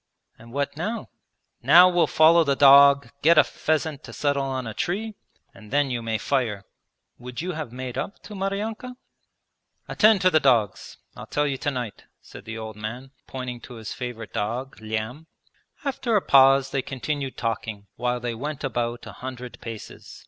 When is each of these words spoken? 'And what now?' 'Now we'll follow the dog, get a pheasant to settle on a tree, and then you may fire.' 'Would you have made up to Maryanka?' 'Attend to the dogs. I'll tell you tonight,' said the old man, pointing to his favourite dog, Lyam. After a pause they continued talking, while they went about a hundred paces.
'And 0.39 0.51
what 0.51 0.75
now?' 0.75 1.09
'Now 1.61 1.87
we'll 1.87 2.07
follow 2.07 2.43
the 2.43 2.55
dog, 2.55 3.11
get 3.21 3.37
a 3.37 3.43
pheasant 3.43 4.03
to 4.05 4.13
settle 4.13 4.45
on 4.45 4.65
a 4.65 4.73
tree, 4.73 5.13
and 5.53 5.69
then 5.69 5.91
you 5.91 6.01
may 6.01 6.17
fire.' 6.17 6.65
'Would 7.19 7.41
you 7.43 7.51
have 7.51 7.71
made 7.71 7.99
up 7.99 8.17
to 8.23 8.33
Maryanka?' 8.33 8.95
'Attend 9.87 10.21
to 10.21 10.31
the 10.31 10.39
dogs. 10.39 10.97
I'll 11.15 11.27
tell 11.27 11.45
you 11.45 11.59
tonight,' 11.59 12.05
said 12.19 12.45
the 12.45 12.57
old 12.57 12.77
man, 12.77 13.11
pointing 13.27 13.61
to 13.61 13.75
his 13.75 13.93
favourite 13.93 14.33
dog, 14.33 14.75
Lyam. 14.81 15.27
After 15.85 16.15
a 16.15 16.21
pause 16.23 16.71
they 16.71 16.81
continued 16.81 17.37
talking, 17.37 17.85
while 17.95 18.19
they 18.19 18.33
went 18.33 18.63
about 18.63 19.05
a 19.05 19.11
hundred 19.11 19.59
paces. 19.61 20.19